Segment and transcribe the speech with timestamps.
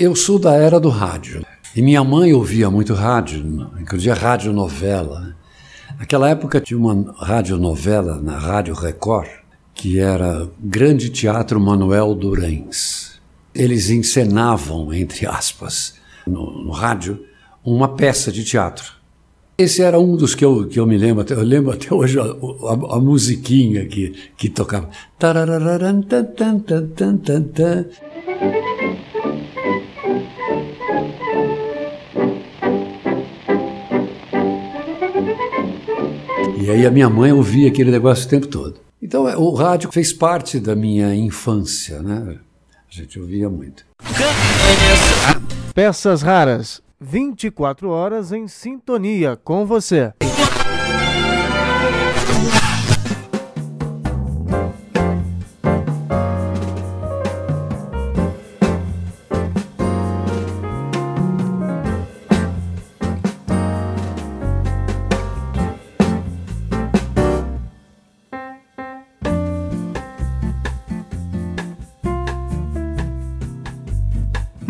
[0.00, 1.44] Eu sou da era do rádio.
[1.74, 5.18] E minha mãe ouvia muito rádio, inclusive rádio novela.
[5.18, 5.34] Né?
[5.98, 9.28] Naquela época tinha uma radionovela na Rádio Record,
[9.74, 13.20] que era Grande Teatro Manuel Durães.
[13.52, 17.24] Eles encenavam, entre aspas, no, no rádio,
[17.64, 18.92] uma peça de teatro.
[19.58, 22.22] Esse era um dos que eu, que eu me lembro, eu lembro até hoje a,
[22.22, 24.88] a, a musiquinha que, que tocava.
[36.60, 38.80] E aí a minha mãe ouvia aquele negócio o tempo todo.
[39.00, 42.36] Então o rádio fez parte da minha infância, né?
[42.90, 43.86] A gente ouvia muito.
[45.72, 50.12] Peças raras, 24 horas em sintonia com você.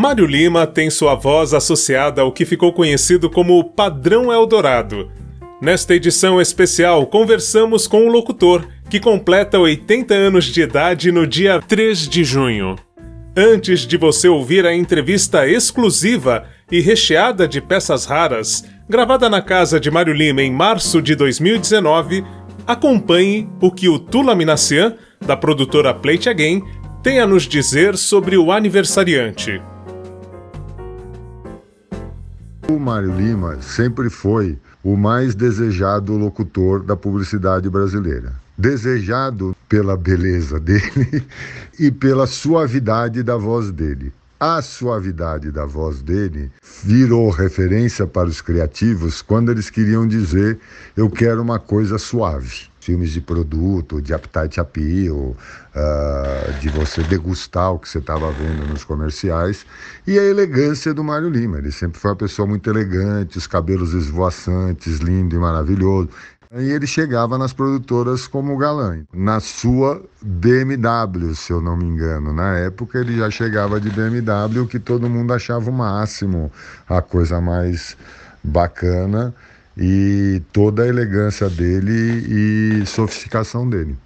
[0.09, 5.13] Mário Lima tem sua voz associada ao que ficou conhecido como Padrão Eldorado.
[5.61, 11.61] Nesta edição especial, conversamos com o locutor, que completa 80 anos de idade no dia
[11.61, 12.75] 3 de junho.
[13.37, 19.79] Antes de você ouvir a entrevista exclusiva e recheada de peças raras, gravada na casa
[19.79, 22.25] de Mário Lima em março de 2019,
[22.67, 26.63] acompanhe o que o Tula Minassian, da produtora Plate Again,
[27.03, 29.61] tem a nos dizer sobre o aniversariante.
[32.71, 38.35] O Mário Lima sempre foi o mais desejado locutor da publicidade brasileira.
[38.59, 41.27] Desejado pela beleza dele
[41.81, 44.13] e pela suavidade da voz dele.
[44.39, 46.53] A suavidade da voz dele
[46.85, 50.59] virou referência para os criativos quando eles queriam dizer
[50.95, 55.37] eu quero uma coisa suave filmes de produto, de appetite appeal,
[55.77, 59.67] uh, de você degustar o que você estava vendo nos comerciais,
[60.07, 61.59] e a elegância do Mário Lima.
[61.59, 66.09] Ele sempre foi uma pessoa muito elegante, os cabelos esvoaçantes, lindo e maravilhoso.
[66.51, 69.05] E ele chegava nas produtoras como galã.
[69.13, 72.33] Na sua BMW, se eu não me engano.
[72.33, 76.51] Na época ele já chegava de BMW, que todo mundo achava o máximo,
[76.89, 77.99] a coisa mais
[78.43, 79.35] bacana
[79.79, 81.93] e toda a elegância dele
[82.83, 83.97] e sofisticação dele.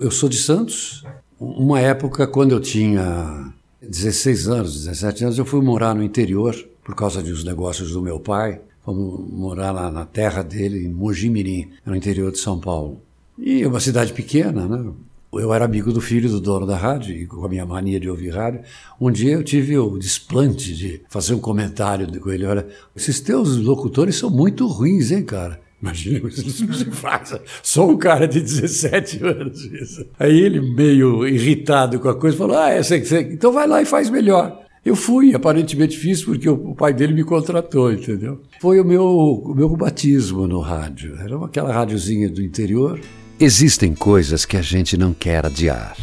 [0.00, 1.04] Eu sou de Santos.
[1.38, 6.94] Uma época, quando eu tinha 16 anos, 17 anos, eu fui morar no interior por
[6.94, 8.60] causa dos negócios do meu pai.
[8.84, 13.00] Fomos morar lá na terra dele, em Mojimirim, no interior de São Paulo.
[13.38, 14.92] E é uma cidade pequena, né?
[15.40, 18.08] Eu era amigo do filho do dono da rádio, e com a minha mania de
[18.08, 18.60] ouvir rádio,
[19.00, 22.46] um dia eu tive o desplante de fazer um comentário com ele.
[22.46, 25.60] Olha, esses teus locutores são muito ruins, hein, cara?
[25.80, 27.38] Imagina, isso se faz.
[27.62, 29.64] Sou um cara de 17 anos.
[29.64, 30.06] Isso.
[30.18, 33.22] Aí ele, meio irritado com a coisa, falou: Ah, é, sei, sei.
[33.32, 34.64] então vai lá e faz melhor.
[34.84, 38.42] Eu fui, aparentemente fiz porque o pai dele me contratou, entendeu?
[38.60, 41.16] Foi o meu, o meu batismo no rádio.
[41.18, 43.00] Era aquela rádiozinha do interior,
[43.38, 45.96] Existem coisas que a gente não quer adiar,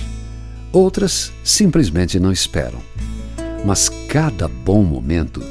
[0.73, 2.79] outras simplesmente não esperam.
[3.65, 5.41] Mas cada bom momento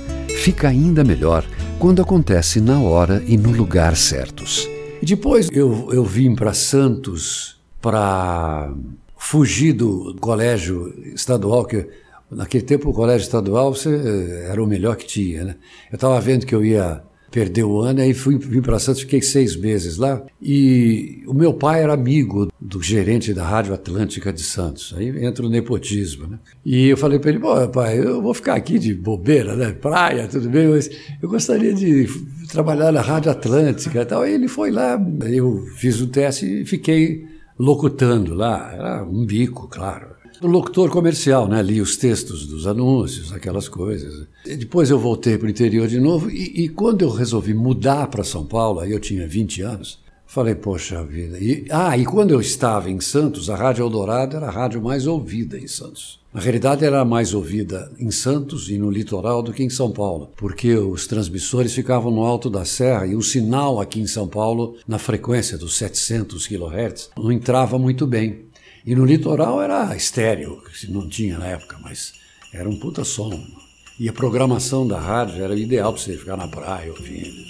[0.43, 1.43] fica ainda melhor
[1.79, 4.69] quando acontece na hora e no lugar certos.
[5.03, 8.71] Depois eu, eu vim para Santos para
[9.17, 11.89] fugir do colégio estadual, que
[12.31, 15.45] naquele tempo o colégio estadual eh, era o melhor que tinha.
[15.45, 15.57] Né?
[15.91, 19.23] Eu estava vendo que eu ia perdeu o ano, aí fui, vim para Santos, fiquei
[19.23, 20.23] seis meses lá.
[20.43, 24.95] E o meu pai era amigo do gerente da Rádio Atlântica de Santos.
[24.97, 26.39] Aí entra o nepotismo, né?
[26.65, 29.73] E eu falei para ele, pô, pai, eu vou ficar aqui de bobeira, né?
[29.73, 30.91] Praia, tudo bem, mas
[31.23, 32.09] eu gostaria de
[32.51, 34.23] trabalhar na Rádio Atlântica e tal.
[34.23, 37.25] Aí ele foi lá, eu fiz o teste e fiquei
[37.59, 38.73] locutando lá.
[38.73, 41.63] Era um bico, claro do locutor comercial, né?
[41.63, 44.27] Li os textos dos anúncios, aquelas coisas.
[44.47, 48.07] E depois eu voltei para o interior de novo e, e, quando eu resolvi mudar
[48.09, 51.39] para São Paulo, aí eu tinha 20 anos, falei, poxa vida.
[51.39, 55.07] E, ah, e quando eu estava em Santos, a Rádio Eldorado era a rádio mais
[55.07, 56.21] ouvida em Santos.
[56.33, 60.31] Na realidade, era mais ouvida em Santos e no litoral do que em São Paulo,
[60.37, 64.77] porque os transmissores ficavam no alto da serra e o sinal aqui em São Paulo,
[64.87, 68.50] na frequência dos 700 kHz, não entrava muito bem.
[68.85, 72.15] E no litoral era estéreo, que não tinha na época, mas
[72.53, 73.39] era um puta som.
[73.99, 77.45] E a programação da rádio era ideal para você ficar na praia ouvindo.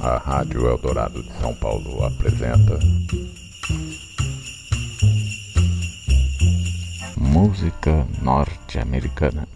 [0.00, 2.78] A Rádio Eldorado de São Paulo apresenta.
[7.36, 9.46] música norte-americana.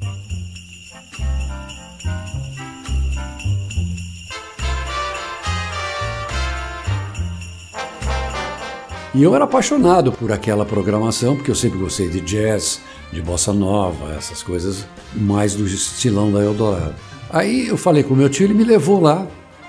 [9.13, 12.81] E eu era apaixonado por aquela programação, porque eu sempre gostei de jazz,
[13.13, 16.95] de bossa nova, essas coisas mais do estilão da Eldorado.
[17.29, 19.27] Aí eu falei com meu tio, ele me levou lá.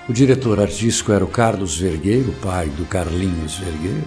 [0.08, 4.04] O diretor artístico era o Carlos Vergueiro, pai do Carlinhos Vergueiro,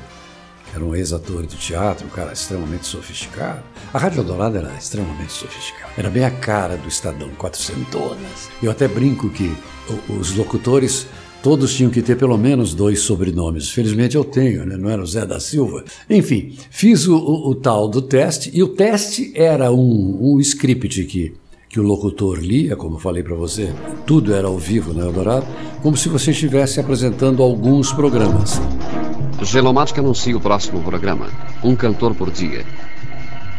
[0.69, 3.61] que era um ex-ator de teatro, um cara extremamente sofisticado.
[3.93, 5.91] A Rádio Eldorado era extremamente sofisticada.
[5.97, 8.49] Era bem a cara do Estadão, quatrocentonas.
[8.63, 9.53] Eu até brinco que
[10.09, 11.07] os locutores
[11.45, 13.69] todos tinham que ter pelo menos dois sobrenomes.
[13.69, 14.75] Felizmente eu tenho, né?
[14.75, 15.85] não era o Zé da Silva.
[16.09, 21.03] Enfim, fiz o, o, o tal do teste, e o teste era um, um script
[21.03, 21.33] que
[21.67, 23.73] que o locutor lia, como falei para você,
[24.07, 25.45] tudo era ao vivo na Eldorado,
[25.81, 28.61] como se você estivesse apresentando alguns programas.
[29.43, 31.27] Gelomática anuncia o próximo programa,
[31.61, 32.65] um cantor por dia.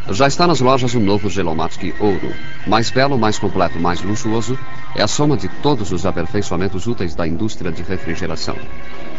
[0.09, 2.33] Já está nas lojas o novo Gelomatic Ouro.
[2.65, 4.57] Mais belo, mais completo, mais luxuoso,
[4.95, 8.55] é a soma de todos os aperfeiçoamentos úteis da indústria de refrigeração.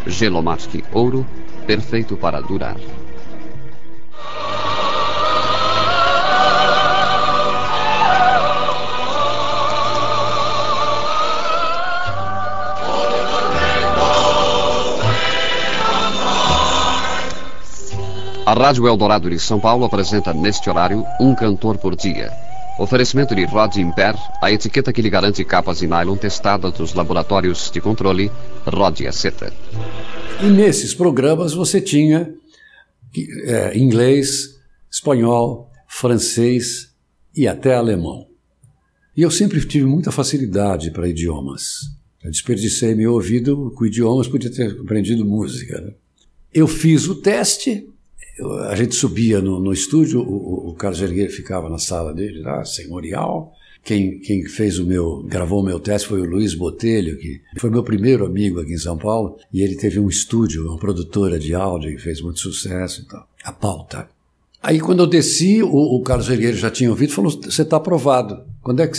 [0.06, 1.26] Gelomatic Ouro,
[1.67, 2.76] perfeito para durar.
[18.49, 22.33] A Rádio Eldorado de São Paulo apresenta neste horário um cantor por dia.
[22.79, 27.71] Oferecimento de Rod Imper, a etiqueta que lhe garante capas de nylon testada dos laboratórios
[27.71, 28.31] de controle
[28.65, 29.53] Rod Aceta.
[30.43, 32.35] E nesses programas você tinha
[33.45, 34.59] é, inglês,
[34.91, 36.95] espanhol, francês
[37.37, 38.29] e até alemão.
[39.15, 41.81] E eu sempre tive muita facilidade para idiomas.
[42.25, 45.79] Eu desperdicei meu ouvido com idiomas, podia ter aprendido música.
[45.83, 45.93] Né?
[46.50, 47.87] Eu fiz o teste
[48.69, 52.64] a gente subia no, no estúdio, o, o Carlos Ergueiro ficava na sala dele, lá,
[52.64, 53.52] senhorial.
[53.85, 57.70] Quem, quem fez o meu, gravou o meu teste foi o Luiz Botelho, que foi
[57.70, 61.55] meu primeiro amigo aqui em São Paulo, e ele teve um estúdio, uma produtora de
[61.55, 63.26] áudio que fez muito sucesso e tal.
[63.43, 64.08] A pauta.
[64.62, 68.44] Aí quando eu desci, o, o Carlos Ergueiro já tinha ouvido falou: você está aprovado.
[68.61, 68.96] Quando é que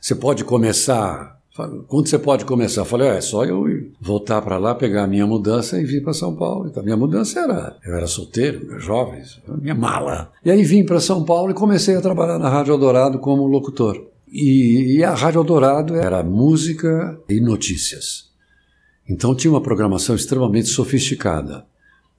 [0.00, 1.31] você pode começar
[1.86, 2.80] quando você pode começar?
[2.80, 3.64] Eu falei, é só eu
[4.00, 6.66] voltar para lá, pegar a minha mudança e vir para São Paulo.
[6.66, 9.22] Então, a minha mudança era, eu era solteiro, jovem,
[9.60, 10.32] minha mala.
[10.44, 14.02] E aí vim para São Paulo e comecei a trabalhar na Rádio Eldorado como locutor.
[14.30, 18.30] E, e a Rádio Eldorado era música e notícias.
[19.06, 21.66] Então tinha uma programação extremamente sofisticada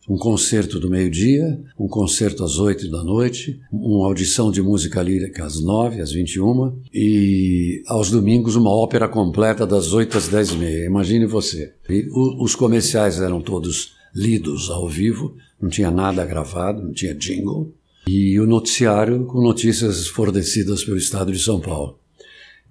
[0.08, 5.46] um concerto do meio-dia, um concerto às oito da noite, uma audição de música lírica
[5.46, 10.28] às nove, às vinte e uma, e aos domingos uma ópera completa das oito às
[10.28, 10.86] dez e meia.
[10.86, 11.74] Imagine você.
[11.90, 17.16] E o, os comerciais eram todos lidos ao vivo, não tinha nada gravado, não tinha
[17.16, 17.74] jingle,
[18.08, 21.98] e o noticiário com notícias fornecidas pelo Estado de São Paulo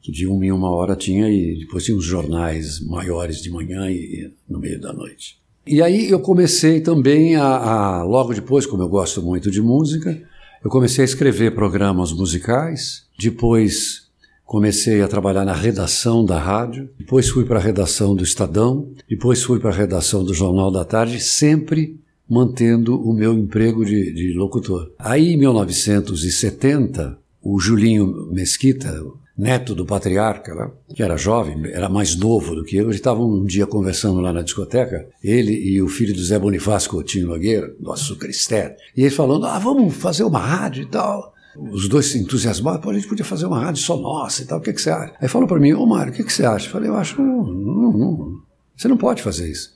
[0.02, 3.88] que de uma em uma hora tinha, e depois tinha os jornais maiores de manhã
[3.88, 5.40] e no meio da noite.
[5.66, 10.20] E aí eu comecei também a, a, logo depois, como eu gosto muito de música,
[10.62, 14.08] eu comecei a escrever programas musicais, depois
[14.44, 19.42] comecei a trabalhar na redação da rádio, depois fui para a redação do Estadão, depois
[19.42, 21.98] fui para a redação do Jornal da Tarde, sempre
[22.28, 24.90] mantendo o meu emprego de, de locutor.
[24.98, 28.94] Aí, em 1970, o Julinho Mesquita,
[29.36, 32.84] neto do patriarca, lá, que era jovem, era mais novo do que eu.
[32.84, 36.90] Eles estavam um dia conversando lá na discoteca, ele e o filho do Zé Bonifácio
[36.90, 41.32] Coutinho Nogueira, nosso Cristé, e ele falando: ah, vamos fazer uma rádio e tal.
[41.70, 44.58] Os dois se entusiasmaram, Pô, a gente podia fazer uma rádio só nossa e tal,
[44.58, 45.12] o que, que você acha?
[45.20, 46.66] Aí falou para mim, ô Mário, o que, que você acha?
[46.66, 48.40] Eu falei, eu acho, não, não, não,
[48.74, 49.74] você não pode fazer isso.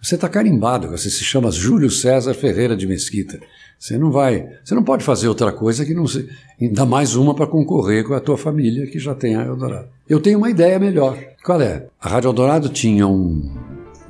[0.00, 3.38] Você está carimbado, você se chama Júlio César Ferreira de Mesquita.
[3.78, 6.28] Você não vai, você não pode fazer outra coisa que não se,
[6.60, 9.88] ainda mais uma para concorrer com a tua família que já tem a Eldorado.
[10.08, 11.18] Eu tenho uma ideia melhor.
[11.44, 11.86] Qual é?
[12.00, 13.52] A Rádio Eldorado tinha um,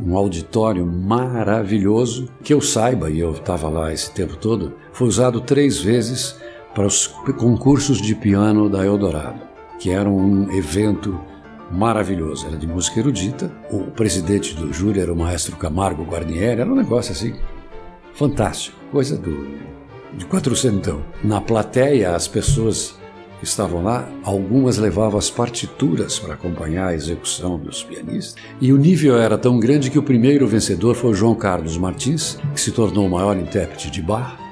[0.01, 5.41] um auditório maravilhoso que eu saiba e eu estava lá esse tempo todo, foi usado
[5.41, 6.37] três vezes
[6.75, 7.07] para os
[7.39, 9.41] concursos de piano da Eldorado,
[9.79, 11.19] que era um evento
[11.71, 13.51] maravilhoso, era de música erudita.
[13.71, 17.35] O presidente do júri era o maestro Camargo Guarnieri, era um negócio assim
[18.15, 19.47] fantástico, coisa do,
[20.15, 21.05] de quatrocentão.
[21.23, 22.99] Na plateia, as pessoas
[23.39, 28.35] que estavam lá, algumas levavam as partituras para acompanhar a execução dos pianistas.
[28.61, 32.39] E o nível era tão grande que o primeiro vencedor foi o João Carlos Martins,
[32.53, 34.48] que se tornou o maior intérprete de Bach,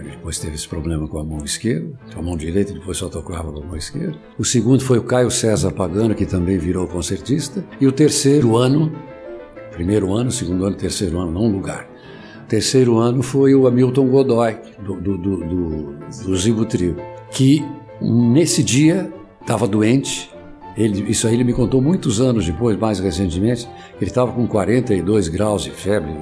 [0.00, 3.08] que depois teve esse problema com a mão esquerda, com a mão direita depois só
[3.08, 4.16] tocava com a mão esquerda.
[4.38, 7.64] O segundo foi o Caio César Pagano, que também virou concertista.
[7.80, 8.92] E o terceiro ano,
[9.72, 11.88] primeiro ano, segundo ano, terceiro ano, não lugar,
[12.48, 15.92] terceiro ano foi o Hamilton Godoy, do, do, do, do,
[16.24, 16.96] do Zibo Trio,
[17.30, 17.64] que
[18.00, 20.30] nesse dia estava doente.
[20.78, 23.68] Ele, isso aí ele me contou muitos anos depois, mais recentemente,
[24.00, 26.12] ele estava com 42 graus de febre.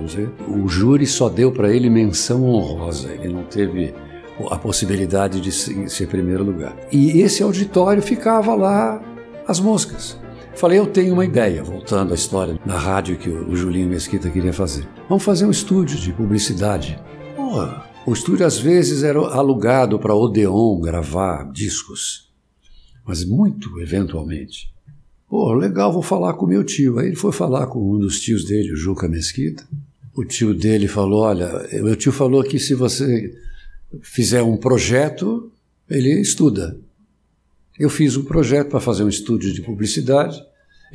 [0.49, 3.95] O júri só deu para ele menção honrosa, ele não teve
[4.51, 6.75] a possibilidade de ser primeiro lugar.
[6.91, 9.03] E esse auditório ficava lá
[9.47, 10.19] as moscas.
[10.55, 14.55] Falei, eu tenho uma ideia, voltando à história na rádio que o Julinho Mesquita queria
[14.55, 14.89] fazer.
[15.07, 16.99] Vamos fazer um estúdio de publicidade.
[17.37, 22.26] Porra, o estúdio às vezes era alugado para Odeon gravar discos,
[23.07, 24.71] mas muito eventualmente.
[25.29, 26.99] Pô, legal, vou falar com meu tio.
[26.99, 29.67] Aí ele foi falar com um dos tios dele, o Juca Mesquita.
[30.15, 33.35] O tio dele falou: Olha, meu tio falou que se você
[34.03, 35.51] fizer um projeto,
[35.89, 36.79] ele estuda.
[37.79, 40.43] Eu fiz um projeto para fazer um estúdio de publicidade,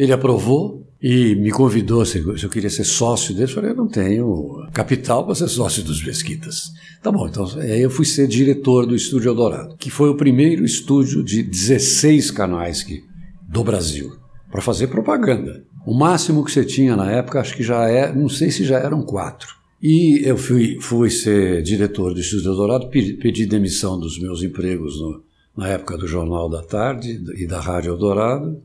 [0.02, 3.52] ele aprovou e me convidou se eu queria ser sócio dele.
[3.52, 6.72] Eu falei, eu não tenho capital para ser sócio dos Mesquitas.
[7.04, 10.66] Tá bom, então aí eu fui ser diretor do Estúdio Eldorado, que foi o primeiro
[10.66, 13.04] estúdio de 16 canais que,
[13.48, 14.12] do Brasil,
[14.52, 15.64] para fazer propaganda.
[15.86, 18.80] O máximo que você tinha na época, acho que já é, não sei se já
[18.80, 19.50] eram quatro.
[19.80, 25.24] E eu fui, fui ser diretor do Estúdio Eldorado, pedi, demissão dos meus empregos no,
[25.56, 28.64] na época do Jornal da Tarde e da Rádio Eldorado,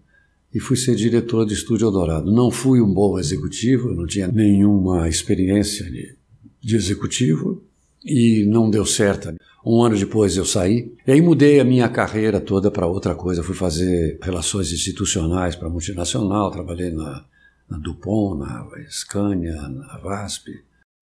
[0.56, 2.32] e fui ser diretor do Estúdio Eldorado.
[2.32, 6.16] Não fui um bom executivo, não tinha nenhuma experiência de,
[6.62, 7.62] de executivo
[8.02, 9.34] e não deu certo.
[9.62, 13.42] Um ano depois eu saí, e aí mudei a minha carreira toda para outra coisa.
[13.42, 17.26] Fui fazer relações institucionais para multinacional, trabalhei na,
[17.68, 20.52] na Dupont, na Scania, na VASP.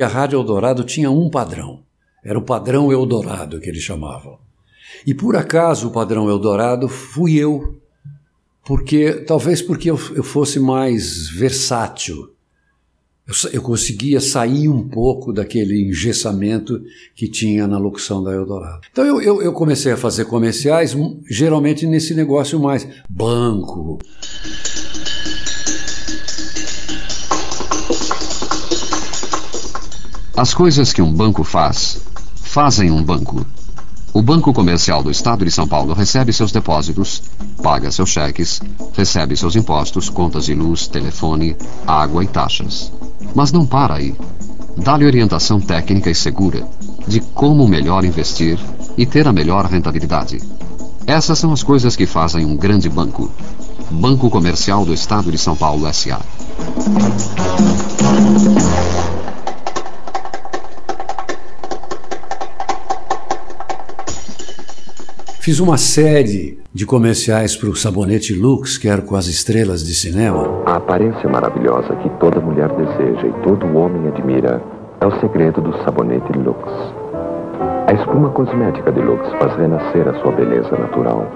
[0.01, 1.85] E a Rádio Eldorado tinha um padrão,
[2.25, 4.37] era o padrão Eldorado que eles chamavam.
[5.07, 7.81] E por acaso o padrão Eldorado fui eu,
[8.65, 12.31] porque talvez porque eu, eu fosse mais versátil.
[13.27, 16.83] Eu, eu, conseguia sair um pouco daquele engessamento
[17.15, 18.83] que tinha na locução da Eldorado.
[18.93, 23.99] Então eu, eu, eu comecei a fazer comerciais, hum, geralmente nesse negócio mais banco.
[30.37, 32.03] As coisas que um banco faz,
[32.35, 33.47] fazem um banco.
[34.13, 37.23] O Banco Comercial do Estado de São Paulo recebe seus depósitos,
[37.65, 38.61] paga seus cheques,
[38.93, 41.57] recebe seus impostos, contas de luz, telefone,
[41.87, 42.93] água e taxas.
[43.35, 44.15] Mas não para aí.
[44.77, 46.69] Dá-lhe orientação técnica e segura
[47.09, 48.59] de como melhor investir
[48.99, 50.43] e ter a melhor rentabilidade.
[51.07, 53.31] Essas são as coisas que fazem um grande banco.
[53.91, 56.21] Banco Comercial do Estado de São Paulo S.A.
[65.41, 69.95] Fiz uma série de comerciais para o sabonete Lux, que era com as estrelas de
[69.95, 70.63] cinema.
[70.67, 74.61] A aparência maravilhosa que toda mulher deseja e todo homem admira
[75.01, 76.59] é o segredo do sabonete Lux.
[77.87, 81.31] A espuma cosmética de Lux faz renascer a sua beleza natural.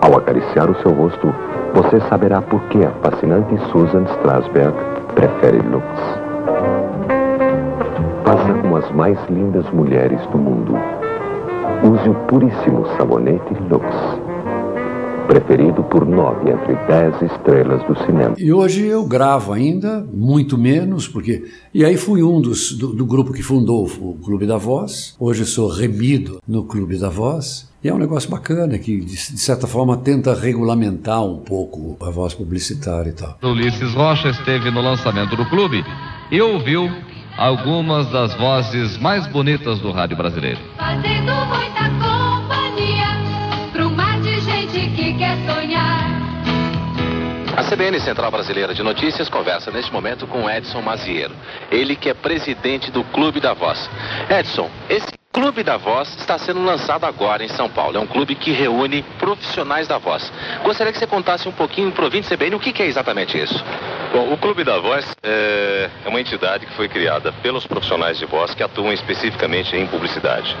[0.00, 1.32] Ao acariciar o seu rosto,
[1.74, 4.74] você saberá por que a fascinante Susan Strasberg
[5.14, 5.86] prefere Lux.
[8.24, 10.74] Faça com as mais lindas mulheres do mundo
[11.84, 14.27] Use o puríssimo sabonete Lux.
[15.28, 18.34] Preferido por nove entre dez estrelas do cinema.
[18.38, 21.44] E hoje eu gravo ainda, muito menos, porque.
[21.74, 25.14] E aí fui um dos, do, do grupo que fundou o Clube da Voz.
[25.20, 27.68] Hoje sou remido no Clube da Voz.
[27.84, 32.10] E é um negócio bacana que, de, de, certa forma, tenta regulamentar um pouco a
[32.10, 33.38] voz publicitária e tal.
[33.42, 35.84] Ulisses Rocha esteve no lançamento do clube
[36.32, 36.90] e ouviu
[37.36, 40.58] algumas das vozes mais bonitas do rádio brasileiro.
[40.78, 42.17] Fazendo muita companhia
[47.58, 51.34] A CBN Central Brasileira de Notícias conversa neste momento com Edson Maziero,
[51.72, 53.90] ele que é presidente do Clube da Voz.
[54.30, 57.96] Edson, esse Clube da Voz está sendo lançado agora em São Paulo.
[57.96, 60.32] É um clube que reúne profissionais da voz.
[60.62, 63.60] Gostaria que você contasse um pouquinho para o CBN o que, que é exatamente isso.
[64.12, 68.24] Bom, o Clube da Voz é, é uma entidade que foi criada pelos profissionais de
[68.24, 70.56] voz que atuam especificamente em publicidade.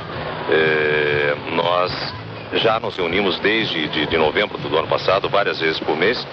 [0.50, 1.92] É, nós
[2.54, 6.26] já nos reunimos desde de, de novembro do ano passado, várias vezes por mês,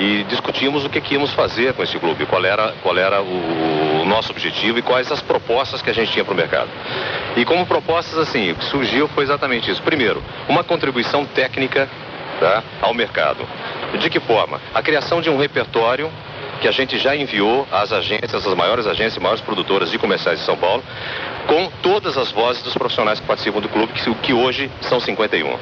[0.00, 4.00] e discutimos o que, que íamos fazer com esse clube, qual era, qual era o,
[4.00, 6.70] o nosso objetivo e quais as propostas que a gente tinha para o mercado.
[7.36, 9.82] E como propostas, assim, o que surgiu foi exatamente isso.
[9.82, 11.86] Primeiro, uma contribuição técnica
[12.40, 13.46] tá, ao mercado.
[13.98, 14.58] De que forma?
[14.74, 16.10] A criação de um repertório
[16.60, 20.44] que a gente já enviou às agências, as maiores agências, maiores produtoras de comerciais de
[20.44, 20.84] São Paulo,
[21.46, 25.58] com todas as vozes dos profissionais que participam do clube, que, que hoje são 51.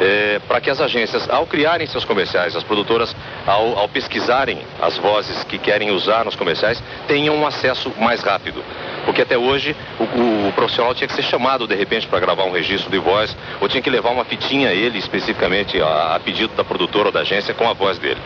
[0.00, 3.14] É, para que as agências, ao criarem seus comerciais, as produtoras
[3.46, 8.62] ao, ao pesquisarem as vozes que querem usar nos comerciais, tenham um acesso mais rápido.
[9.04, 12.44] Porque até hoje o, o, o profissional tinha que ser chamado de repente para gravar
[12.44, 16.54] um registro de voz, ou tinha que levar uma fitinha ele especificamente a, a pedido
[16.56, 18.20] da produtora ou da agência com a voz dele.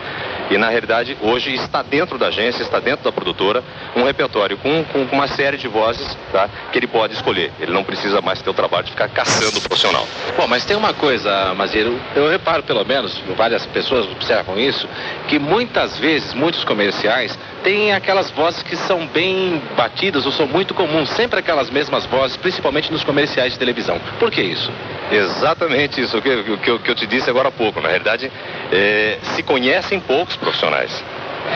[0.50, 3.62] E na realidade hoje está dentro da agência, está dentro da produtora,
[3.96, 7.52] um repertório com, com uma série de vozes tá, que ele pode escolher.
[7.58, 10.06] Ele não precisa mais ter o trabalho de ficar caçando o profissional.
[10.36, 14.88] Bom, mas tem uma coisa, Mazeiro, eu reparo pelo menos, várias pessoas observam isso,
[15.26, 20.74] que muitas vezes, muitos comerciais têm aquelas vozes que são bem batidas ou são muito
[20.74, 24.00] comuns, sempre aquelas mesmas vozes, principalmente nos comerciais de televisão.
[24.18, 24.70] Por que isso?
[25.10, 27.80] Exatamente isso que, que, que eu te disse agora há pouco.
[27.80, 28.30] Na realidade,
[28.70, 31.02] é, se conhecem poucos profissionais.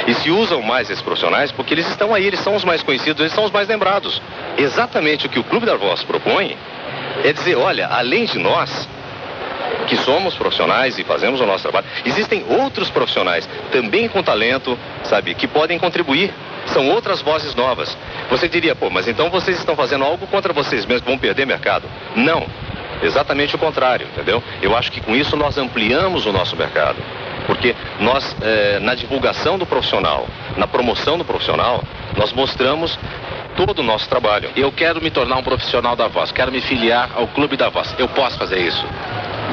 [0.06, 3.20] E se usam mais esses profissionais porque eles estão aí, eles são os mais conhecidos,
[3.20, 4.20] eles são os mais lembrados.
[4.56, 6.56] Exatamente o que o Clube da Voz propõe
[7.25, 8.88] é dizer, olha, além de nós,
[9.87, 15.34] que somos profissionais e fazemos o nosso trabalho, existem outros profissionais também com talento, sabe,
[15.34, 16.32] que podem contribuir.
[16.66, 17.96] São outras vozes novas.
[18.30, 21.88] Você diria, pô, mas então vocês estão fazendo algo contra vocês mesmos, vão perder mercado.
[22.14, 22.46] Não.
[23.02, 24.42] Exatamente o contrário, entendeu?
[24.62, 26.99] Eu acho que com isso nós ampliamos o nosso mercado.
[27.46, 31.82] Porque nós, eh, na divulgação do profissional, na promoção do profissional,
[32.16, 32.99] nós mostramos
[33.56, 34.50] todo o nosso trabalho.
[34.56, 37.94] Eu quero me tornar um profissional da voz, quero me filiar ao Clube da Voz.
[37.99, 38.84] Eu posso fazer isso?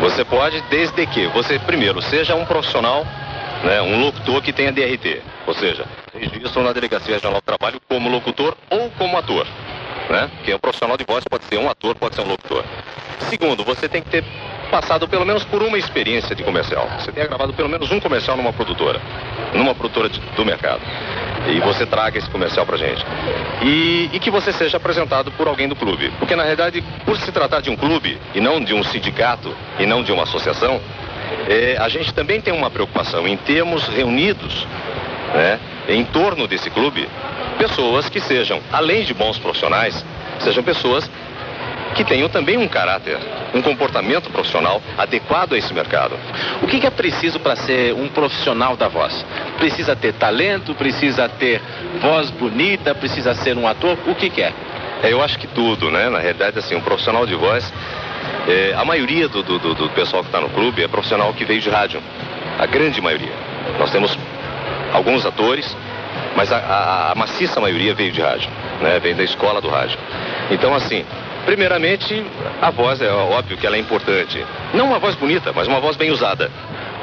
[0.01, 3.05] Você pode, desde que você, primeiro, seja um profissional,
[3.63, 5.21] né, um locutor que tenha DRT.
[5.45, 9.45] Ou seja, registro na Delegacia Regional do Trabalho como locutor ou como ator.
[10.09, 10.29] Né?
[10.37, 12.63] Porque o profissional de voz pode ser um ator, pode ser um locutor.
[13.29, 14.23] Segundo, você tem que ter
[14.69, 16.87] passado pelo menos por uma experiência de comercial.
[16.99, 19.01] Você tenha gravado pelo menos um comercial numa produtora,
[19.53, 20.81] numa produtora de, do mercado.
[21.47, 23.03] E você traga esse comercial pra gente.
[23.61, 26.11] E, e, que você seja apresentado por alguém do clube.
[26.19, 29.85] Porque na realidade, por se tratar de um clube e não de um sindicato e
[29.85, 30.79] não de uma associação,
[31.47, 34.67] é, a gente também tem uma preocupação em termos reunidos
[35.33, 37.07] né, em torno desse clube
[37.57, 40.05] pessoas que sejam, além de bons profissionais,
[40.39, 41.09] sejam pessoas
[41.95, 43.17] que tenham também um caráter,
[43.53, 46.15] um comportamento profissional adequado a esse mercado.
[46.61, 49.25] O que, é preciso para ser um profissional da voz?
[49.57, 51.61] Precisa ter talento, precisa ter
[52.01, 53.97] voz bonita, precisa ser um ator?
[54.07, 54.53] O que, é?
[55.03, 55.11] é?
[55.11, 56.09] Eu acho que tudo, né?
[56.09, 57.71] Na realidade, assim, um profissional de voz,
[58.47, 61.61] é, a maioria do, do, do pessoal que está no clube é profissional que veio
[61.61, 62.01] de rádio.
[62.57, 63.33] A grande maioria.
[63.77, 64.17] Nós temos
[64.93, 65.75] alguns atores,
[66.35, 68.49] mas a, a, a maciça maioria veio de rádio,
[68.81, 68.99] né?
[68.99, 69.97] Vem da escola do rádio.
[70.51, 71.05] Então, assim,
[71.45, 72.23] Primeiramente,
[72.61, 74.43] a voz é óbvio que ela é importante.
[74.73, 76.51] Não uma voz bonita, mas uma voz bem usada.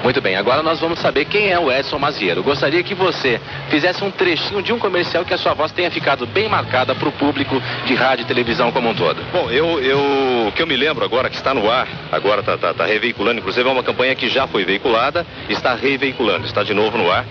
[0.03, 2.43] Muito bem, agora nós vamos saber quem é o Edson Maziero.
[2.43, 6.27] Gostaria que você fizesse um trechinho de um comercial que a sua voz tenha ficado
[6.27, 9.21] bem marcada para o público de rádio e televisão como um todo.
[9.33, 12.73] Bom, eu, eu que eu me lembro agora que está no ar, agora está tá,
[12.73, 16.97] tá reveiculando, inclusive é uma campanha que já foi veiculada, está reveiculando, está de novo
[16.97, 17.25] no ar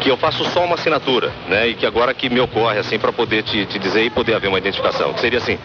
[0.00, 1.68] que eu faço só uma assinatura, né?
[1.68, 4.48] E que agora que me ocorre assim para poder te, te dizer e poder haver
[4.48, 5.58] uma identificação, que seria assim: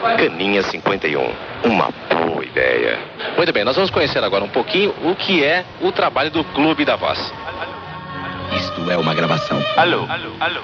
[0.00, 1.32] Caninha 51.
[1.64, 2.98] Uma boa ideia.
[3.36, 6.84] Muito bem, nós vamos conhecer agora um pouquinho o que é o trabalho do Clube
[6.84, 7.32] da Voz.
[8.56, 9.62] Isto é uma gravação.
[9.76, 10.60] Alô, alô, alô.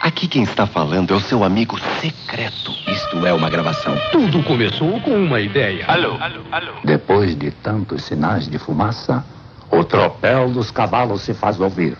[0.00, 2.72] Aqui quem está falando é o seu amigo secreto.
[2.86, 3.96] Isto é uma gravação.
[4.12, 5.84] Tudo começou com uma ideia.
[5.88, 6.72] Alô, alô, alô.
[6.84, 9.24] Depois de tantos sinais de fumaça,
[9.70, 11.96] o tropel dos cavalos se faz ouvir.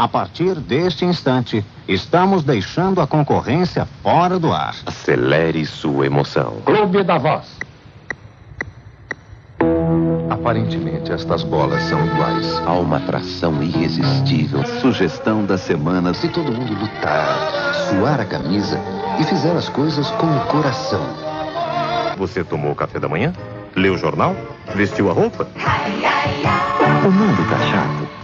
[0.00, 4.74] A partir deste instante, estamos deixando a concorrência fora do ar.
[4.86, 6.62] Acelere sua emoção.
[6.64, 7.44] Clube da Voz.
[10.30, 12.50] Aparentemente, estas bolas são iguais.
[12.64, 14.64] Há uma atração irresistível.
[14.80, 18.80] Sugestão da semana: se todo mundo lutar, suar a camisa
[19.18, 21.04] e fizer as coisas com o coração.
[22.16, 23.34] Você tomou o café da manhã?
[23.76, 24.34] Leu o jornal?
[24.74, 25.46] Vestiu a roupa?
[27.04, 28.19] O mundo tá chato.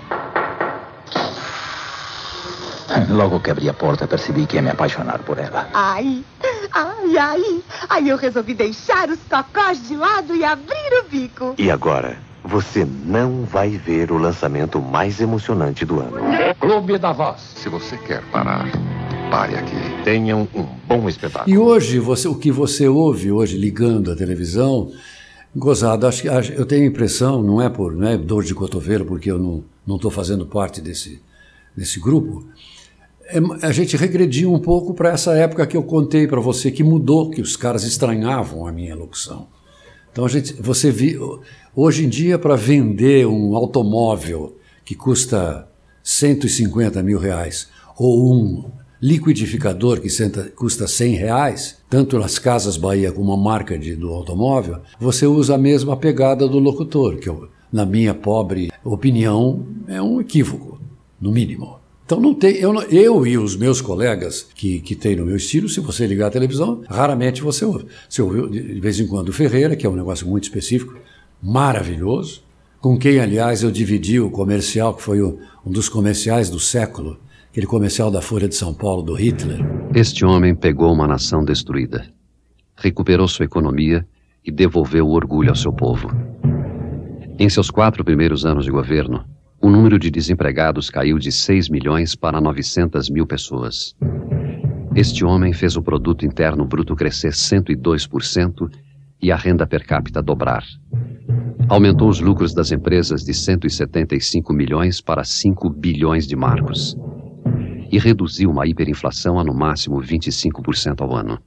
[3.09, 5.69] Logo que abri a porta, percebi que ia me apaixonar por ela.
[5.73, 6.25] Ai,
[6.73, 7.63] ai, ai.
[7.89, 11.55] Aí eu resolvi deixar os cocós de lado e abrir o bico.
[11.59, 16.13] E agora, você não vai ver o lançamento mais emocionante do ano.
[16.61, 17.41] Clube da Voz.
[17.57, 18.71] Se você quer parar,
[19.31, 19.77] pare aqui.
[20.05, 21.53] Tenham um bom espetáculo.
[21.53, 24.93] E hoje, você, o que você ouve hoje ligando a televisão,
[25.55, 29.05] gozado, acho, acho, eu tenho a impressão, não é por não é dor de cotovelo,
[29.05, 31.21] porque eu não estou fazendo parte desse,
[31.77, 32.45] desse grupo,
[33.63, 37.31] a gente regrediu um pouco para essa época que eu contei para você que mudou,
[37.31, 39.49] que os caras estranhavam a minha locução.
[40.13, 41.19] Então a gente, você vi,
[41.75, 45.69] hoje em dia para vender um automóvel que custa
[46.03, 48.71] 150 mil reais ou um
[49.03, 54.09] liquidificador que senta, custa 100 reais, tanto nas Casas Bahia como a marca de, do
[54.09, 60.01] automóvel, você usa a mesma pegada do locutor, que eu, na minha pobre opinião é
[60.01, 60.81] um equívoco,
[61.21, 61.76] no mínimo.
[62.07, 65.69] Então não tem, eu, eu e os meus colegas que, que tem no meu estilo,
[65.69, 67.87] se você ligar a televisão, raramente você ouve.
[68.09, 70.95] Você ouviu de vez em quando o Ferreira, que é um negócio muito específico,
[71.43, 72.45] maravilhoso,
[72.81, 77.19] com quem, aliás, eu dividi o comercial, que foi o, um dos comerciais do século,
[77.51, 79.59] aquele comercial da Folha de São Paulo do Hitler.
[79.93, 82.07] Este homem pegou uma nação destruída,
[82.77, 84.07] recuperou sua economia
[84.45, 86.09] e devolveu o orgulho ao seu povo.
[87.37, 89.25] Em seus quatro primeiros anos de governo,
[89.67, 93.97] o número de desempregados caiu de 6 milhões para 900 mil pessoas.
[94.95, 98.71] Este homem fez o produto interno bruto crescer 102%
[99.21, 100.63] e a renda per capita dobrar.
[101.69, 106.97] Aumentou os lucros das empresas de 175 milhões para 5 bilhões de marcos.
[107.91, 111.41] E reduziu uma hiperinflação a no máximo 25% ao ano.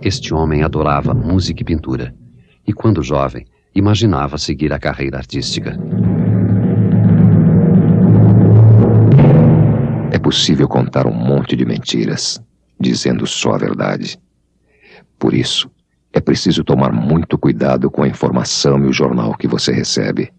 [0.00, 2.14] Este homem adorava música e pintura.
[2.64, 3.44] E quando jovem,
[3.74, 5.76] imaginava seguir a carreira artística.
[10.24, 12.40] Possível contar um monte de mentiras,
[12.80, 14.18] dizendo só a verdade.
[15.18, 15.70] Por isso,
[16.14, 20.32] é preciso tomar muito cuidado com a informação e o jornal que você recebe.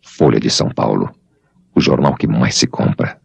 [0.00, 1.10] Folha de São Paulo,
[1.74, 3.18] o jornal que mais se compra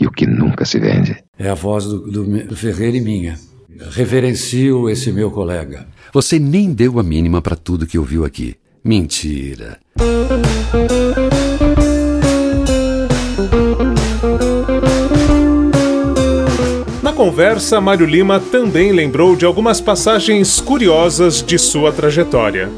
[0.00, 1.22] e o que nunca se vende.
[1.38, 3.38] É a voz do, do, Ferreira e minha.
[3.90, 5.86] Reverencio esse meu colega.
[6.10, 8.56] Você nem deu a mínima para tudo que ouviu aqui.
[8.82, 9.78] Mentira.
[17.38, 22.68] Conversa, Mário Lima também lembrou de algumas passagens curiosas de sua trajetória.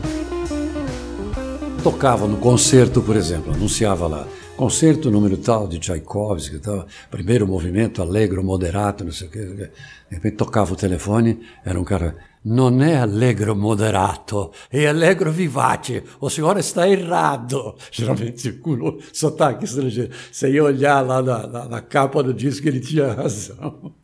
[1.83, 4.27] Tocava no concerto, por exemplo, anunciava lá
[4.61, 9.39] concerto número tal de Tchaikovsky, tal, primeiro movimento, alegro, moderato, não sei o que.
[9.39, 9.71] De
[10.11, 12.15] repente tocava o telefone, era um cara.
[12.45, 16.03] Não é alegro moderato, é alegro vivace.
[16.21, 17.75] O senhor está errado.
[17.91, 20.11] Geralmente com sotaque estrangeiro.
[20.31, 23.95] Você ia olhar lá na, na, na capa do disco, ele tinha razão.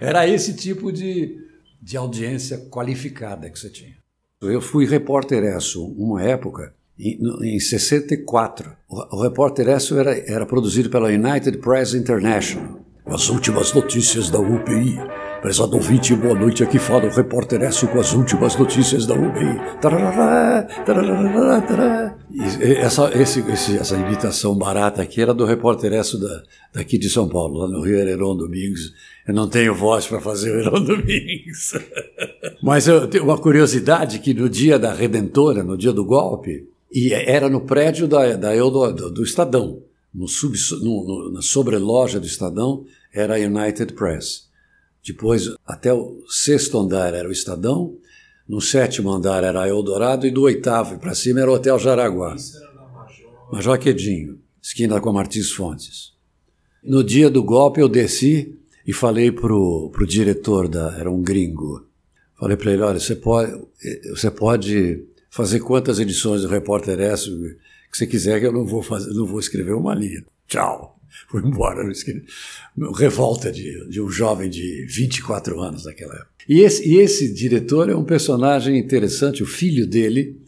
[0.00, 1.36] Era esse tipo de,
[1.80, 3.96] de audiência qualificada que você tinha.
[4.40, 8.72] Eu fui repórter ESSO uma época, em, em 64.
[8.88, 12.80] O, o repórter ESSO era, era produzido pela United Press International.
[13.06, 15.23] As últimas notícias da UPI.
[15.44, 16.64] Prezado ouvinte, boa noite.
[16.64, 19.60] Aqui fala o repórter Esso com as últimas notícias da UPI.
[22.32, 27.10] E essa, esse, esse, essa imitação barata aqui era do repórter Esso da, daqui de
[27.10, 28.94] São Paulo, lá no Rio Heron Domingos.
[29.28, 31.74] Eu não tenho voz para fazer o Heron Domingos.
[32.62, 37.12] Mas eu tenho uma curiosidade que no dia da Redentora, no dia do golpe, e
[37.12, 39.82] era no prédio da, da do, do Estadão,
[40.14, 44.43] no sub, no, no, na sobreloja do Estadão, era a United Press.
[45.06, 47.96] Depois, até o sexto andar era o Estadão,
[48.48, 52.34] no sétimo andar era Eldorado e do oitavo para cima era o Hotel Jaraguá.
[52.34, 53.52] Isso era na Major.
[53.52, 56.12] Major Quedinho, esquina com a Martins Fontes.
[56.82, 61.86] No dia do golpe eu desci e falei pro, pro diretor da, era um gringo.
[62.38, 63.52] Falei para ele, olha, você pode,
[64.10, 67.30] você pode fazer quantas edições do Repórter S
[67.90, 70.24] que você quiser que eu não vou fazer, não vou escrever uma linha.
[70.46, 70.93] Tchau
[71.28, 71.82] foi embora.
[72.96, 76.30] Revolta de, de, um jovem de 24 anos naquela época.
[76.48, 79.42] E esse, e esse diretor é um personagem interessante.
[79.42, 80.40] O filho dele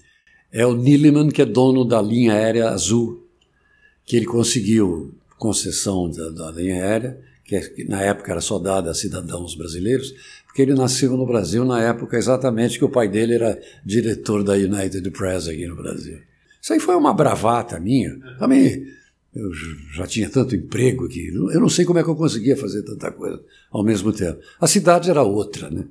[0.52, 3.26] é o Niliman, que é dono da linha aérea azul,
[4.04, 7.18] que ele conseguiu concessão da, da linha aérea,
[7.50, 10.14] é, que na época era só dada a cidadãos brasileiros,
[10.46, 14.54] porque ele nasceu no Brasil na época exatamente que o pai dele era diretor da
[14.54, 16.18] United Press aqui no Brasil.
[16.60, 18.18] Isso aí foi uma bravata minha.
[18.38, 18.86] Também
[19.36, 19.52] eu
[19.92, 23.10] já tinha tanto emprego que eu não sei como é que eu conseguia fazer tanta
[23.12, 24.40] coisa ao mesmo tempo.
[24.60, 25.84] A cidade era outra, né?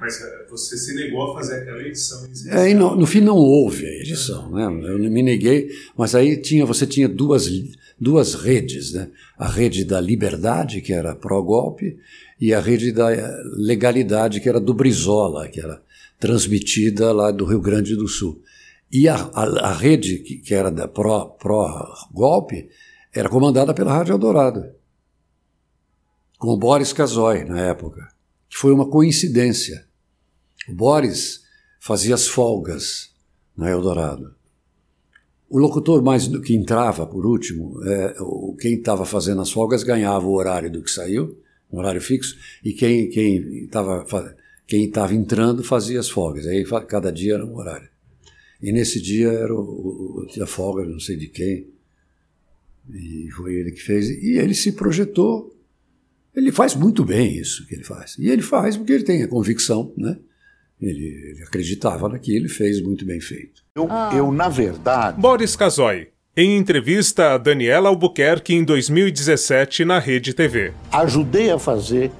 [0.00, 2.28] Mas eh, você se negou a fazer aquela edição?
[2.48, 4.64] É, no, no, fim não houve a edição, né?
[4.64, 7.48] Eu me neguei, mas aí tinha, você tinha duas,
[7.98, 9.08] duas redes, né?
[9.36, 11.98] A rede da liberdade, que era pró-golpe,
[12.40, 13.08] e a rede da
[13.56, 15.82] legalidade, que era do Brizola, que era
[16.20, 18.40] transmitida lá do Rio Grande do Sul.
[18.90, 21.38] E a, a, a rede, que, que era da pró-golpe,
[22.62, 22.68] pró
[23.18, 24.64] era comandada pela Rádio Eldorado,
[26.38, 28.06] com o Boris Casoy, na época,
[28.48, 29.84] que foi uma coincidência.
[30.68, 31.42] O Boris
[31.80, 33.12] fazia as folgas
[33.56, 34.36] na Eldorado.
[35.50, 38.14] O locutor mais que entrava, por último, é,
[38.60, 42.72] quem estava fazendo as folgas ganhava o horário do que saiu, um horário fixo, e
[42.72, 43.08] quem
[43.64, 44.06] estava
[44.64, 46.46] quem estava entrando fazia as folgas.
[46.46, 47.88] Aí cada dia era um horário.
[48.62, 51.66] E nesse dia era o, o, a folga, não sei de quem,
[52.94, 54.08] e foi ele que fez.
[54.08, 55.54] E ele se projetou.
[56.34, 58.16] Ele faz muito bem isso que ele faz.
[58.18, 60.16] E ele faz porque ele tem a convicção, né?
[60.80, 63.64] Ele, ele acreditava naquilo e fez muito bem feito.
[63.74, 64.12] Eu, ah.
[64.14, 65.20] eu, na verdade.
[65.20, 70.72] Boris Casoy, em entrevista a Daniela Albuquerque em 2017 na Rede TV.
[70.92, 72.12] Ajudei a fazer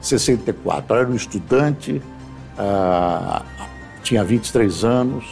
[0.00, 0.96] 64.
[0.96, 2.00] Eu era um estudante,
[2.58, 3.44] uh,
[4.02, 5.24] tinha 23 anos,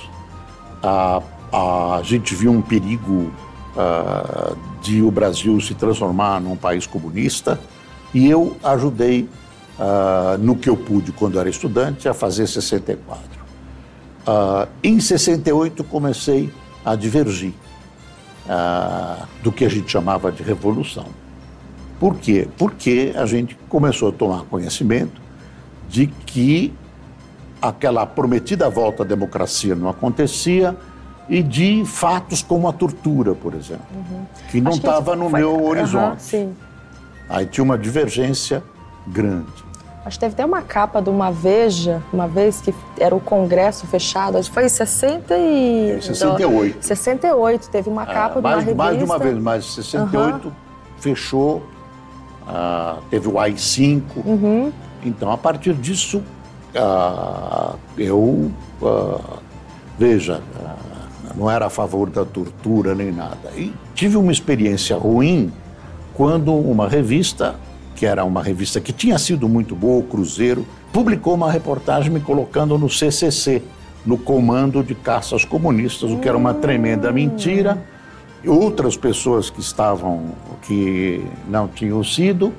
[0.82, 3.32] uh, uh, a gente viu um perigo
[3.76, 7.58] uh, de o Brasil se transformar num país comunista
[8.12, 9.28] e eu ajudei
[9.78, 13.20] uh, no que eu pude quando era estudante a fazer 64.
[14.26, 16.52] Uh, em 68 comecei
[16.84, 17.52] a divergir
[19.42, 21.06] do que a gente chamava de revolução.
[21.98, 22.46] Por quê?
[22.58, 25.18] Porque a gente começou a tomar conhecimento
[25.88, 26.70] de que
[27.62, 30.76] aquela prometida volta à democracia não acontecia
[31.28, 34.24] e de fatos como a tortura, por exemplo, uhum.
[34.50, 35.40] que não estava no foi...
[35.40, 36.36] meu horizonte.
[36.36, 36.52] Uhum,
[37.28, 38.62] Aí tinha uma divergência
[39.06, 39.64] grande.
[40.04, 43.86] Acho que teve até uma capa de uma Veja, uma vez que era o Congresso
[43.86, 45.98] fechado, acho que foi em 60 e...
[46.02, 46.84] 68.
[46.84, 48.74] 68, teve uma capa ah, de uma revista.
[48.74, 50.52] Mais de uma vez, mas 68 uhum.
[50.98, 51.62] fechou,
[52.46, 54.02] ah, teve o AI-5.
[54.16, 54.72] Uhum.
[55.02, 56.22] Então, a partir disso,
[56.76, 58.50] ah, eu...
[58.82, 59.38] Ah,
[59.98, 60.93] veja, ah,
[61.34, 63.50] não era a favor da tortura nem nada.
[63.56, 65.52] E tive uma experiência ruim
[66.14, 67.56] quando uma revista,
[67.96, 72.20] que era uma revista que tinha sido muito boa, o Cruzeiro, publicou uma reportagem me
[72.20, 73.62] colocando no CCC,
[74.06, 77.82] no comando de caças comunistas, o que era uma tremenda mentira.
[78.46, 82.52] Outras pessoas que estavam, que não tinham sido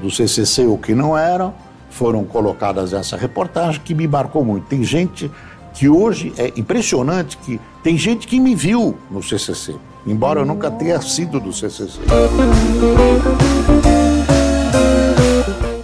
[0.00, 1.54] do CCC ou que não eram,
[1.90, 4.66] foram colocadas nessa reportagem que me marcou muito.
[4.66, 5.30] Tem gente
[5.74, 9.74] que hoje é impressionante que tem gente que me viu no CCC,
[10.06, 11.98] embora eu nunca tenha sido do CCC.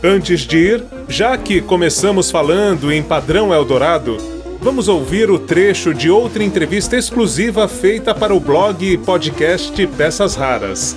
[0.02, 4.16] Antes de ir, já que começamos falando em Padrão Eldorado,
[4.62, 10.36] vamos ouvir o trecho de outra entrevista exclusiva feita para o blog e podcast Peças
[10.36, 10.96] Raras.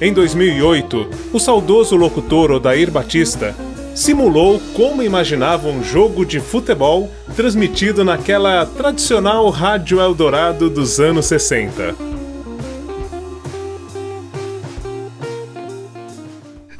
[0.00, 3.56] Em 2008, o saudoso locutor Odair Batista
[3.94, 11.94] simulou como imaginava um jogo de futebol transmitido naquela tradicional Rádio Eldorado dos anos 60.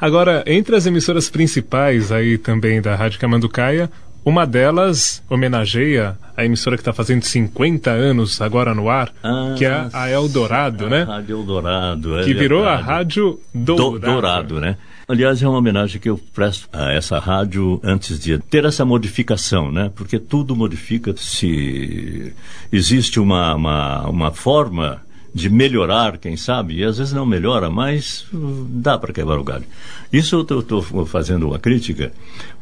[0.01, 3.91] Agora, entre as emissoras principais aí também da Rádio Camanducaia,
[4.25, 9.65] uma delas homenageia a emissora que está fazendo 50 anos agora no ar, ah, que
[9.65, 11.03] é a Eldorado, né?
[11.03, 13.99] A Rádio Eldorado, é Que virou a Rádio Dourado.
[13.99, 14.77] Do, Dourado, né?
[15.07, 19.71] Aliás, é uma homenagem que eu presto a essa rádio antes de ter essa modificação,
[19.71, 19.91] né?
[19.95, 22.33] Porque tudo modifica se
[22.73, 25.03] existe uma, uma, uma forma
[25.35, 28.25] de melhorar, quem sabe, e às vezes não melhora, mas
[28.69, 29.65] dá para quebrar o galho.
[30.13, 32.13] Isso eu estou fazendo uma crítica,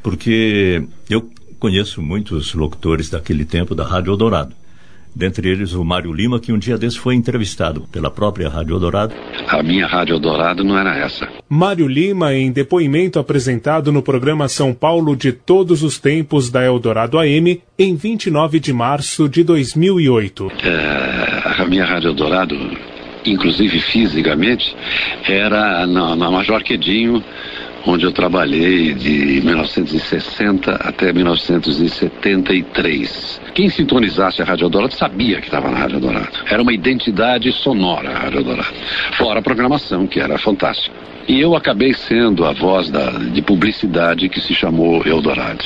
[0.03, 4.55] porque eu conheço muitos locutores daquele tempo da Rádio Eldorado
[5.15, 9.15] dentre eles o Mário Lima, que um dia desse foi entrevistado pela própria Rádio Eldorado.
[9.49, 11.29] A minha Rádio Eldorado não era essa.
[11.49, 17.19] Mário Lima, em depoimento apresentado no programa São Paulo de Todos os Tempos da Eldorado
[17.19, 20.51] AM, em 29 de março de 2008.
[20.65, 22.57] É, a minha Rádio Eldorado,
[23.25, 24.75] inclusive fisicamente,
[25.29, 27.23] era na, na Major Quedinho,
[27.87, 33.41] onde eu trabalhei de 1960 até 1973.
[33.55, 36.39] Quem sintonizasse a Rádio Dourado sabia que estava na Rádio Dourado.
[36.47, 38.75] Era uma identidade sonora a Rádio Dourado.
[39.13, 41.12] Fora a programação, que era fantástica.
[41.29, 45.65] E eu acabei sendo a voz da, de publicidade que se chamou Eldorado.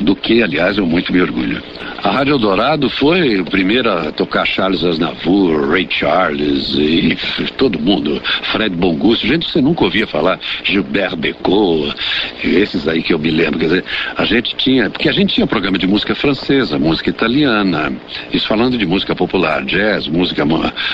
[0.00, 1.62] Do que, aliás, eu muito me orgulho.
[2.02, 7.16] A Rádio Eldorado foi a primeira a tocar Charles Aznavour, Ray Charles e
[7.56, 11.94] todo mundo, Fred Bongusto, gente que você nunca ouvia falar, Gilbert Becot,
[12.42, 13.60] esses aí que eu me lembro.
[13.60, 13.84] Quer dizer,
[14.16, 17.92] a gente tinha, porque a gente tinha programa de música francesa, música italiana,
[18.32, 20.44] isso falando de música popular, jazz, música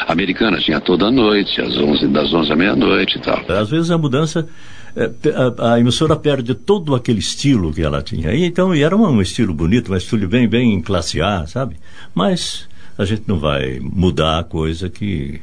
[0.06, 3.40] americana, tinha toda noite, às 11, das 11 à meia-noite e tal.
[3.48, 4.48] Às vezes mudança
[4.96, 5.10] é,
[5.58, 8.32] a, emissora perde todo aquele estilo que ela tinha.
[8.32, 11.76] E, então, e era um, um, estilo bonito, um estilo bem, bem classe A, sabe?
[12.14, 15.40] Mas a gente não vai mudar a coisa que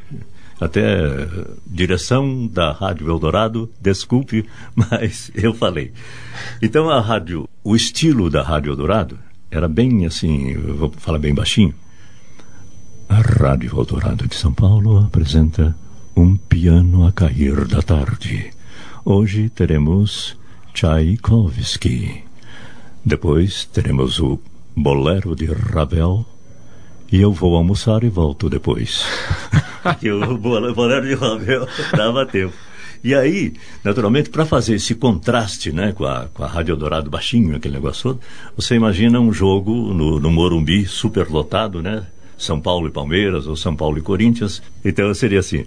[0.60, 0.98] até
[1.66, 5.92] direção da Rádio Eldorado, desculpe, mas eu falei.
[6.62, 9.18] Então a rádio, o estilo da Rádio Eldorado
[9.52, 11.74] era bem assim, vou falar bem baixinho.
[13.08, 15.76] A Rádio Eldorado de São Paulo apresenta
[16.16, 18.52] um piano a cair da tarde.
[19.04, 20.38] Hoje teremos
[20.74, 22.24] Tchaikovsky.
[23.04, 24.40] Depois teremos o
[24.76, 26.26] Bolero de Ravel.
[27.12, 29.06] E eu vou almoçar e volto depois.
[30.02, 32.54] e o Bolero de Ravel dava tempo.
[33.04, 37.56] E aí, naturalmente, para fazer esse contraste né, com, a, com a Rádio Eldorado baixinho,
[37.56, 38.22] aquele negócio todo,
[38.56, 42.08] você imagina um jogo no, no Morumbi superlotado, né?
[42.38, 44.62] São Paulo e Palmeiras, ou São Paulo e Corinthians.
[44.84, 45.66] Então seria assim.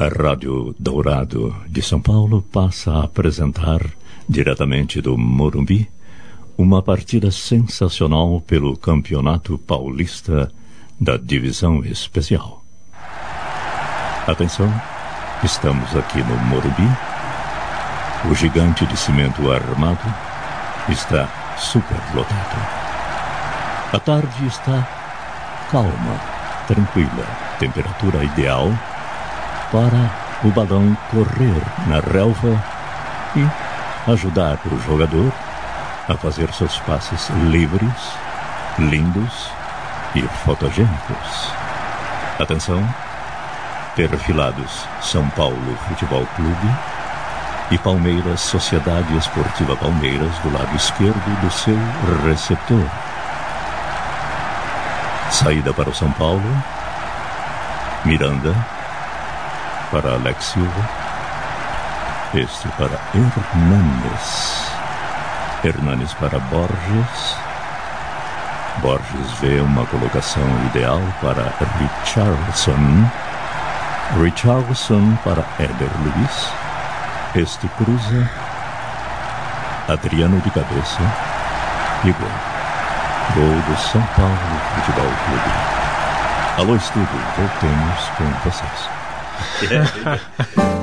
[0.00, 3.80] A Rádio Dourado de São Paulo passa a apresentar,
[4.28, 5.90] diretamente do Morumbi,
[6.56, 10.52] uma partida sensacional pelo Campeonato Paulista
[11.00, 12.64] da Divisão Especial.
[14.28, 14.72] Atenção,
[15.42, 16.88] estamos aqui no Morumbi.
[18.30, 20.14] O gigante de cimento armado
[20.88, 22.56] está superlotado.
[23.92, 26.20] A tarde está calma,
[26.68, 27.26] tranquila,
[27.58, 28.72] temperatura ideal
[29.70, 30.10] para
[30.44, 32.62] o balão correr na relva
[33.36, 35.32] e ajudar o jogador
[36.08, 38.12] a fazer seus passes livres,
[38.78, 39.50] lindos
[40.14, 41.52] e fotogênicos.
[42.38, 42.82] Atenção,
[43.94, 46.74] perfilados São Paulo Futebol Clube
[47.70, 51.76] e Palmeiras Sociedade Esportiva Palmeiras do lado esquerdo do seu
[52.24, 52.86] receptor.
[55.30, 56.42] Saída para o São Paulo.
[58.04, 58.54] Miranda
[59.90, 60.88] para Alex Silva.
[62.34, 64.70] Este para Hernanes.
[65.64, 67.36] Hernanes para Borges.
[68.78, 73.08] Borges vê uma colocação ideal para Richardson.
[74.22, 76.52] Richardson para Éder Luiz.
[77.34, 78.30] Este cruza.
[79.88, 81.00] Adriano de cabeça.
[82.04, 82.28] E gol.
[83.34, 85.78] Gol do São Paulo Futebol Clube.
[86.58, 88.97] Alô, estúdio, voltemos com vocês.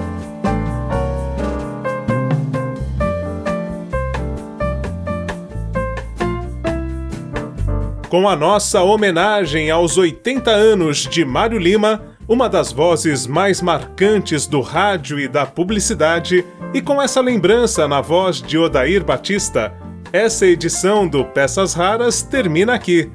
[8.09, 14.47] Com a nossa homenagem aos 80 anos de Mário Lima, uma das vozes mais marcantes
[14.47, 19.73] do rádio e da publicidade, e com essa lembrança na voz de Odair Batista,
[20.13, 23.11] essa edição do Peças Raras termina aqui.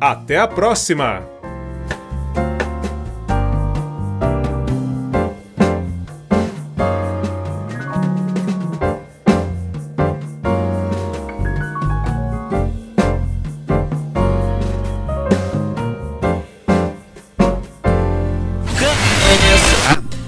[0.00, 1.35] Até a próxima!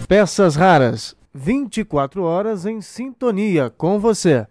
[0.08, 4.46] Peças raras, 24 horas em sintonia com você.